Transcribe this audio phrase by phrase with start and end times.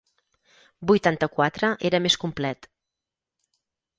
[0.91, 2.69] Vuitanta-quatre era més complet.